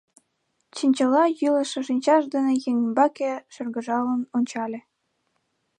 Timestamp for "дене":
2.33-2.51